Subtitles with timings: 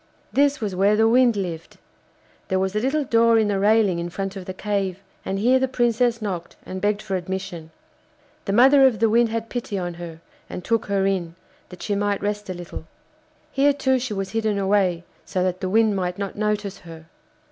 [0.33, 1.77] This was where the Wind lived.
[2.47, 5.59] There was a little door in the railing in front of the cave, and here
[5.59, 7.69] the Princess knocked and begged for admission.
[8.45, 10.19] The mother of the Wind had pity on her
[10.49, 11.35] and took her in,
[11.69, 12.85] that she might rest a little.
[13.51, 17.05] Here too she was hidden away, so that the Wind might not notice her.